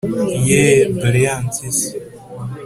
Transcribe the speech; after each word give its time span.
yeee 0.47 0.85
dore 0.99 1.21
ya 1.25 1.35
mpyisi! 1.43 1.87